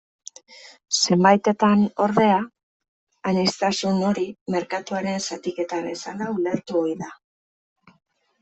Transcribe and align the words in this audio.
Zenbaitetan, 0.99 1.83
ordea, 2.05 2.39
aniztasun 3.33 4.01
hori 4.09 4.25
merkatuaren 4.57 5.21
zatiketa 5.29 5.83
bezala 5.89 6.33
ulertu 6.41 6.81
ohi 6.85 7.01
da. 7.05 7.13